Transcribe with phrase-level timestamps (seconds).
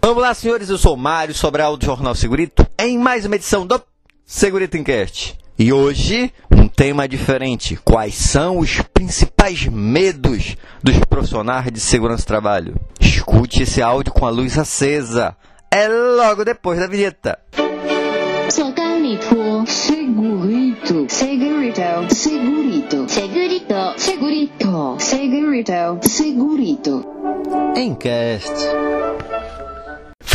[0.00, 3.80] Vamos lá, senhores, eu sou Mário Sobral do Jornal Segurito, em mais uma edição do
[4.24, 5.36] Segurito Encast.
[5.58, 7.76] E hoje, um tema diferente.
[7.84, 12.76] Quais são os principais medos dos profissionais de segurança do trabalho?
[13.00, 15.36] Escute esse áudio com a luz acesa.
[15.70, 17.38] É logo depois da vinheta.
[18.48, 27.04] Segurito, segurito, segurito, segurito, segurito, segurito, segurito, segurito.
[27.76, 29.37] Encast.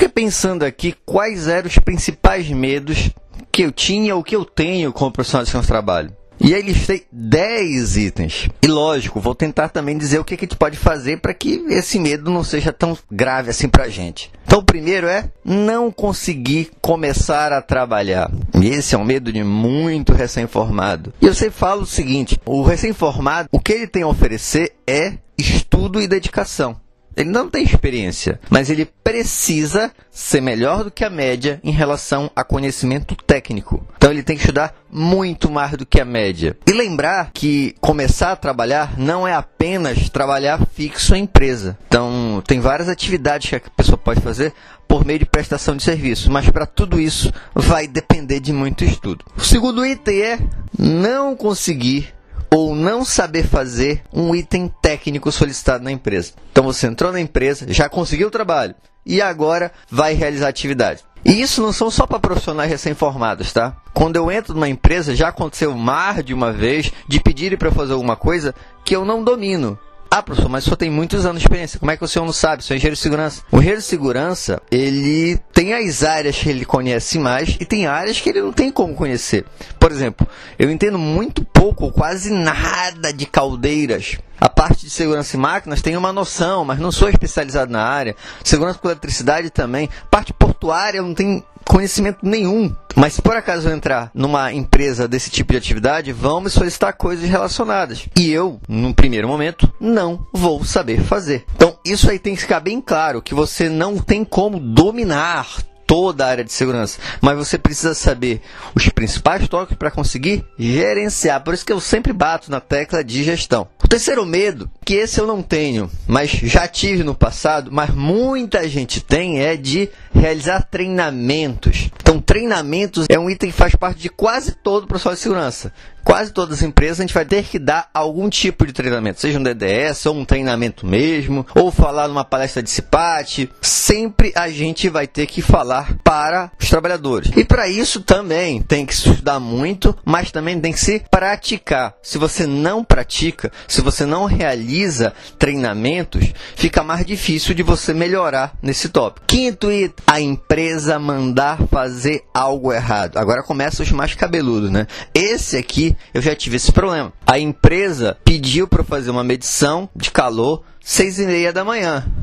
[0.00, 3.10] Fiquei pensando aqui quais eram os principais medos
[3.52, 6.16] que eu tinha ou que eu tenho como profissional de segurança do trabalho.
[6.40, 8.48] E aí listei 10 itens.
[8.62, 11.62] E lógico, vou tentar também dizer o que, que a gente pode fazer para que
[11.68, 14.32] esse medo não seja tão grave assim para a gente.
[14.46, 18.30] Então, o primeiro é não conseguir começar a trabalhar.
[18.58, 21.12] E esse é um medo de muito recém-formado.
[21.20, 25.18] E eu sempre falo o seguinte: o recém-formado, o que ele tem a oferecer é
[25.36, 26.80] estudo e dedicação.
[27.16, 32.30] Ele não tem experiência, mas ele precisa ser melhor do que a média em relação
[32.34, 33.84] a conhecimento técnico.
[33.96, 36.56] Então ele tem que estudar muito mais do que a média.
[36.66, 41.76] E lembrar que começar a trabalhar não é apenas trabalhar fixo em empresa.
[41.86, 44.52] Então tem várias atividades que a pessoa pode fazer
[44.88, 49.24] por meio de prestação de serviço, mas para tudo isso vai depender de muito estudo.
[49.36, 50.38] O segundo item é
[50.76, 52.12] não conseguir
[52.52, 56.32] ou não saber fazer um item técnico solicitado na empresa.
[56.50, 61.04] Então você entrou na empresa, já conseguiu o trabalho e agora vai realizar atividade.
[61.24, 63.76] E isso não são só para profissionais recém-formados, tá?
[63.92, 67.92] Quando eu entro numa empresa, já aconteceu mais de uma vez de pedirem para fazer
[67.92, 69.78] alguma coisa que eu não domino.
[70.12, 71.78] Ah, professor, mas só tem muitos anos de experiência.
[71.78, 72.64] Como é que o senhor não sabe?
[72.64, 73.42] Sou engenheiro de segurança.
[73.52, 78.20] O engenheiro de segurança, ele tem as áreas que ele conhece mais e tem áreas
[78.20, 79.44] que ele não tem como conhecer.
[79.78, 80.26] Por exemplo,
[80.58, 84.18] eu entendo muito pouco ou quase nada de caldeiras.
[84.40, 88.16] A parte de segurança em máquinas tem uma noção, mas não sou especializado na área.
[88.42, 89.88] Segurança com eletricidade também.
[90.10, 92.74] Parte portuária eu não tenho conhecimento nenhum.
[92.96, 96.92] Mas se por acaso eu entrar numa empresa desse tipo de atividade, vão me solicitar
[96.94, 98.08] coisas relacionadas.
[98.18, 101.44] E eu, num primeiro momento, não vou saber fazer.
[101.54, 105.46] Então, isso aí tem que ficar bem claro que você não tem como dominar
[105.90, 108.40] toda a área de segurança, mas você precisa saber
[108.76, 111.42] os principais toques para conseguir gerenciar.
[111.42, 113.66] Por isso que eu sempre bato na tecla de gestão.
[113.82, 118.68] O terceiro medo, que esse eu não tenho, mas já tive no passado, mas muita
[118.68, 121.90] gente tem, é de realizar treinamentos.
[122.00, 125.72] Então, treinamentos é um item que faz parte de quase todo o profissional de segurança.
[126.02, 129.38] Quase todas as empresas a gente vai ter que dar algum tipo de treinamento, seja
[129.38, 133.50] um DDS ou um treinamento mesmo, ou falar numa palestra de CIPAT.
[133.60, 137.30] Sempre a gente vai ter que falar para os trabalhadores.
[137.36, 141.94] E para isso também tem que estudar muito, mas também tem que se praticar.
[142.02, 148.54] Se você não pratica, se você não realiza treinamentos, fica mais difícil de você melhorar
[148.62, 149.26] nesse tópico.
[149.26, 153.16] Quinto item, a empresa mandar fazer algo errado.
[153.16, 154.86] Agora começa os mais cabeludos, né?
[155.14, 157.12] Esse aqui eu já tive esse problema.
[157.26, 162.04] A empresa pediu para fazer uma medição de calor seis e meia da manhã.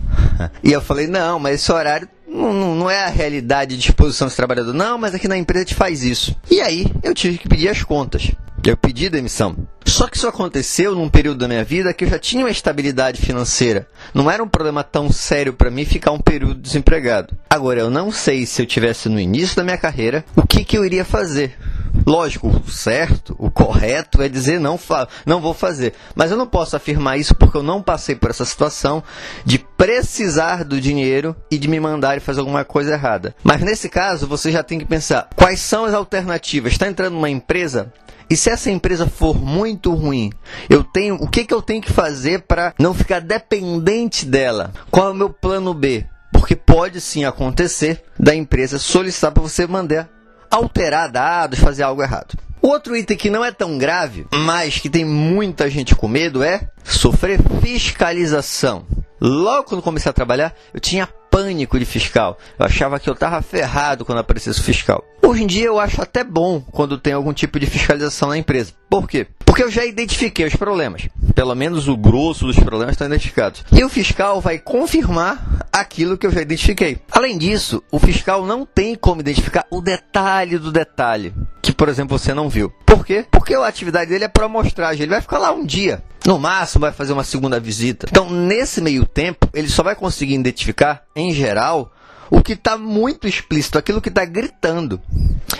[0.63, 4.37] E eu falei, não, mas esse horário não, não, é a realidade de disposição desse
[4.37, 4.73] trabalhador.
[4.73, 6.35] Não, mas aqui na empresa a gente faz isso.
[6.51, 8.31] E aí eu tive que pedir as contas.
[8.63, 9.66] Eu pedi demissão.
[9.97, 13.19] Só que isso aconteceu num período da minha vida que eu já tinha uma estabilidade
[13.19, 13.87] financeira.
[14.13, 17.35] Não era um problema tão sério para mim ficar um período desempregado.
[17.49, 20.77] Agora, eu não sei se eu tivesse no início da minha carreira, o que, que
[20.77, 21.57] eu iria fazer.
[22.05, 24.79] Lógico, o certo, o correto é dizer não,
[25.25, 25.95] não vou fazer.
[26.13, 29.01] Mas eu não posso afirmar isso porque eu não passei por essa situação
[29.43, 33.35] de precisar do dinheiro e de me mandar fazer alguma coisa errada.
[33.43, 36.73] Mas nesse caso, você já tem que pensar quais são as alternativas.
[36.73, 37.91] Está entrando numa empresa
[38.29, 40.31] e se essa empresa for muito ruim,
[40.69, 44.73] eu tenho, o que, que eu tenho que fazer para não ficar dependente dela?
[44.91, 46.05] Qual é o meu plano B?
[46.31, 50.09] Porque pode sim acontecer da empresa solicitar para você mandar
[50.49, 52.37] alterar dados, fazer algo errado.
[52.61, 56.69] Outro item que não é tão grave, mas que tem muita gente com medo é
[56.83, 58.85] sofrer fiscalização.
[59.21, 62.39] Logo quando comecei a trabalhar, eu tinha pânico de fiscal.
[62.57, 65.05] Eu achava que eu estava ferrado quando aparecesse o fiscal.
[65.21, 68.73] Hoje em dia eu acho até bom quando tem algum tipo de fiscalização na empresa.
[68.89, 69.27] Por quê?
[69.45, 71.07] Porque eu já identifiquei os problemas.
[71.37, 73.63] Pelo menos o grosso dos problemas estão identificados.
[73.71, 76.97] E o fiscal vai confirmar aquilo que eu já identifiquei.
[77.11, 81.31] Além disso, o fiscal não tem como identificar o detalhe do detalhe
[81.61, 82.71] que, por exemplo, você não viu.
[82.85, 83.23] Por quê?
[83.29, 85.03] Porque a atividade dele é para amostragem.
[85.03, 86.01] Ele vai ficar lá um dia.
[86.25, 88.07] No máximo, vai fazer uma segunda visita.
[88.09, 91.91] Então, nesse meio tempo, ele só vai conseguir identificar, em geral,
[92.31, 94.99] o que está muito explícito, aquilo que está gritando.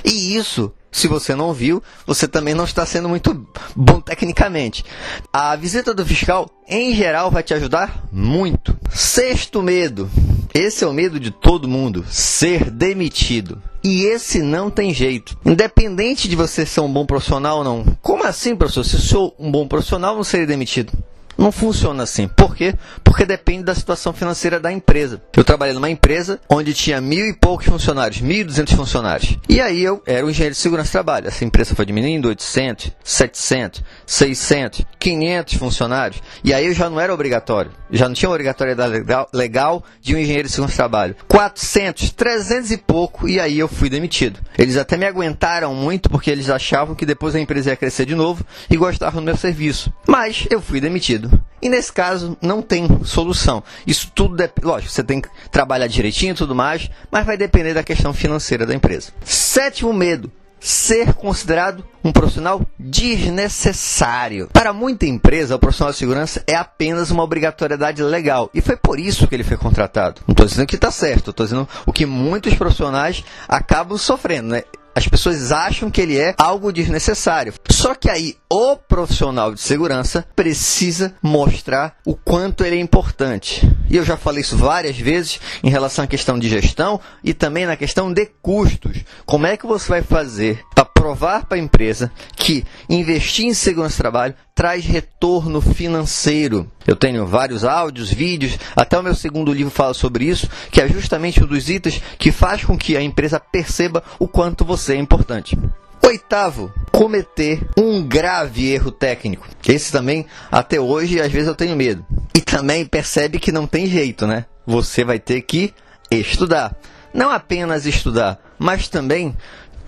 [0.04, 4.84] E isso, se você não viu, você também não está sendo muito bom tecnicamente.
[5.32, 8.78] A visita do fiscal, em geral, vai te ajudar muito.
[8.90, 10.10] Sexto medo.
[10.54, 13.62] Esse é o medo de todo mundo, ser demitido.
[13.84, 15.38] E esse não tem jeito.
[15.46, 17.98] Independente de você ser um bom profissional ou não.
[18.02, 18.84] Como assim, professor?
[18.84, 20.92] Se eu sou um bom profissional, não serei demitido.
[21.38, 22.28] Não funciona assim.
[22.28, 22.74] Por quê?
[23.18, 25.20] Porque depende da situação financeira da empresa.
[25.36, 29.40] Eu trabalhei numa empresa onde tinha mil e poucos funcionários, mil e duzentos funcionários.
[29.50, 31.28] E aí eu era o engenheiro de segurança de trabalho.
[31.28, 36.22] Essa empresa foi diminuindo 800, 700, 600, 500 funcionários.
[36.44, 37.72] E aí eu já não era obrigatório.
[37.90, 39.04] Já não tinha obrigatoriedade
[39.34, 41.16] legal de um engenheiro de segurança de trabalho.
[41.28, 43.28] 400, 300 e pouco.
[43.28, 44.40] E aí eu fui demitido.
[44.56, 48.14] Eles até me aguentaram muito porque eles achavam que depois a empresa ia crescer de
[48.14, 49.92] novo e gostavam do meu serviço.
[50.08, 51.32] Mas eu fui demitido.
[51.62, 53.64] E nesse caso não tem solução.
[53.86, 57.84] Isso tudo, lógico, você tem que trabalhar direitinho e tudo mais, mas vai depender da
[57.84, 59.12] questão financeira da empresa.
[59.24, 60.32] Sétimo medo.
[60.60, 64.50] Ser considerado um profissional desnecessário.
[64.52, 68.50] Para muita empresa, o profissional de segurança é apenas uma obrigatoriedade legal.
[68.56, 70.22] E foi por isso que ele foi contratado.
[70.28, 74.64] Não estou dizendo que está certo, estou dizendo o que muitos profissionais acabam sofrendo, né?
[74.98, 77.54] As pessoas acham que ele é algo desnecessário.
[77.70, 83.62] Só que aí o profissional de segurança precisa mostrar o quanto ele é importante.
[83.92, 87.68] E eu já falei isso várias vezes em relação à questão de gestão e também
[87.68, 89.04] na questão de custos.
[89.24, 93.96] Como é que você vai fazer para provar para a empresa que investir em segurança
[93.96, 96.70] de trabalho traz retorno financeiro?
[96.86, 100.88] Eu tenho vários áudios, vídeos, até o meu segundo livro fala sobre isso, que é
[100.88, 104.98] justamente um dos itens que faz com que a empresa perceba o quanto você é
[104.98, 105.58] importante.
[106.04, 109.48] Oitavo, cometer um grave erro técnico.
[109.68, 112.06] Esse também, até hoje, às vezes eu tenho medo.
[112.34, 114.46] E também percebe que não tem jeito, né?
[114.66, 115.74] Você vai ter que
[116.10, 116.76] estudar.
[117.14, 119.36] Não apenas estudar, mas também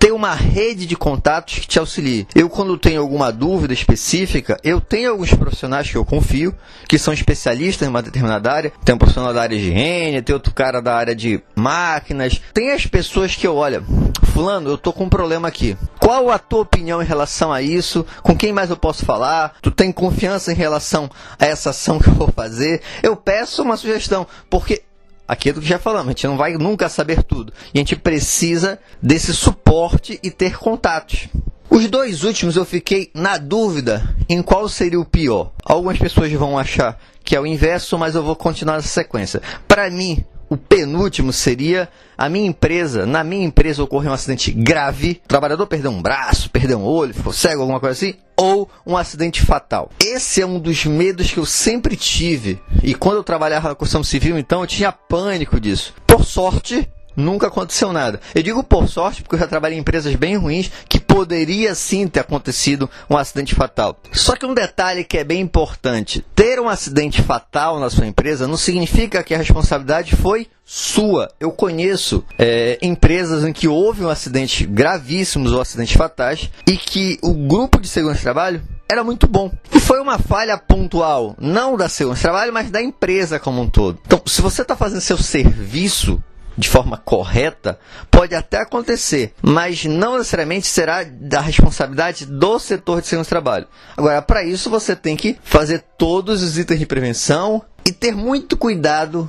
[0.00, 2.26] ter uma rede de contatos que te auxilie.
[2.34, 6.54] Eu, quando tenho alguma dúvida específica, eu tenho alguns profissionais que eu confio,
[6.88, 8.72] que são especialistas em uma determinada área.
[8.82, 12.40] Tem um profissional da área de higiene, tem outro cara da área de máquinas.
[12.54, 13.84] Tem as pessoas que eu, olha,
[14.32, 15.76] fulano, eu tô com um problema aqui.
[15.98, 18.06] Qual a tua opinião em relação a isso?
[18.22, 19.54] Com quem mais eu posso falar?
[19.60, 22.80] Tu tem confiança em relação a essa ação que eu vou fazer?
[23.02, 24.82] Eu peço uma sugestão, porque
[25.30, 27.52] aquilo que já falamos, a gente não vai nunca saber tudo.
[27.72, 31.28] E a gente precisa desse suporte e ter contatos.
[31.70, 35.52] Os dois últimos eu fiquei na dúvida em qual seria o pior.
[35.64, 39.40] Algumas pessoas vão achar que é o inverso, mas eu vou continuar essa sequência.
[39.68, 41.88] Para mim, o penúltimo seria
[42.18, 46.50] a minha empresa, na minha empresa ocorreu um acidente grave, o trabalhador perdeu um braço,
[46.50, 49.90] perdeu um olho, ficou cego, alguma coisa assim, ou um acidente fatal.
[50.00, 52.60] Esse é um dos medos que eu sempre tive.
[52.82, 55.94] E quando eu trabalhava na construção civil, então, eu tinha pânico disso.
[56.06, 56.86] Por sorte,
[57.16, 58.20] nunca aconteceu nada.
[58.34, 62.06] Eu digo por sorte porque eu já trabalhei em empresas bem ruins que poderia sim
[62.06, 64.00] ter acontecido um acidente fatal.
[64.12, 68.46] Só que um detalhe que é bem importante: ter um acidente fatal na sua empresa
[68.46, 71.28] não significa que a responsabilidade foi sua.
[71.40, 77.18] Eu conheço é, empresas em que houve um acidente gravíssimos ou acidentes fatais e que
[77.22, 79.52] o grupo de segurança de trabalho era muito bom.
[79.72, 83.68] E foi uma falha pontual, não da segurança de trabalho, mas da empresa como um
[83.68, 83.98] todo.
[84.06, 86.22] Então, se você está fazendo seu serviço
[86.60, 87.78] de forma correta,
[88.10, 93.66] pode até acontecer, mas não necessariamente será da responsabilidade do setor de segurança do trabalho.
[93.96, 98.56] Agora, para isso, você tem que fazer todos os itens de prevenção e ter muito
[98.56, 99.28] cuidado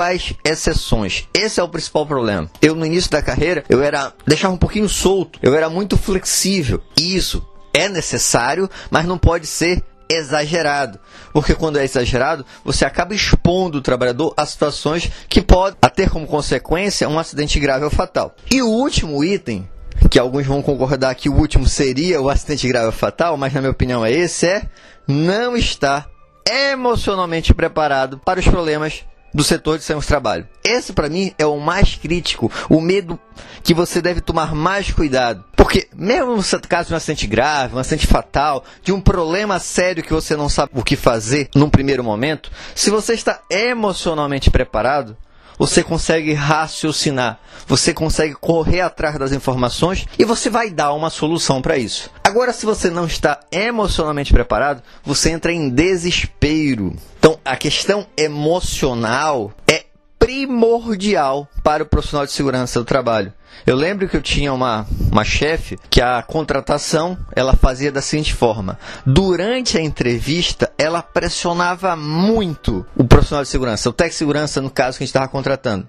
[0.00, 1.28] as exceções.
[1.32, 2.50] Esse é o principal problema.
[2.60, 6.82] Eu, no início da carreira, eu era deixava um pouquinho solto, eu era muito flexível.
[6.98, 9.82] Isso é necessário, mas não pode ser
[10.16, 10.98] exagerado.
[11.32, 16.26] Porque quando é exagerado, você acaba expondo o trabalhador a situações que podem ter como
[16.26, 18.34] consequência um acidente grave ou fatal.
[18.50, 19.68] E o último item,
[20.10, 23.60] que alguns vão concordar que o último seria o acidente grave ou fatal, mas na
[23.60, 24.62] minha opinião é esse, é
[25.06, 26.08] não estar
[26.48, 30.48] emocionalmente preparado para os problemas do setor de segurança do trabalho.
[30.64, 33.18] Esse para mim é o mais crítico, o medo
[33.62, 35.44] que você deve tomar mais cuidado.
[35.56, 40.02] Porque mesmo no caso de um acidente grave, um acidente fatal, de um problema sério
[40.02, 45.16] que você não sabe o que fazer num primeiro momento, se você está emocionalmente preparado,
[45.58, 51.62] você consegue raciocinar, você consegue correr atrás das informações e você vai dar uma solução
[51.62, 52.10] para isso.
[52.32, 56.96] Agora, se você não está emocionalmente preparado, você entra em desespero.
[57.18, 59.84] Então, a questão emocional é
[60.18, 63.34] primordial para o profissional de segurança do trabalho.
[63.66, 68.34] Eu lembro que eu tinha uma, uma chefe que a contratação ela fazia da seguinte
[68.34, 74.60] forma: durante a entrevista, ela pressionava muito o profissional de segurança, o técnico de segurança,
[74.60, 75.86] no caso que a gente estava contratando.